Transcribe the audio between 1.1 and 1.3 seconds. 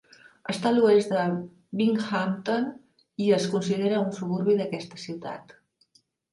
de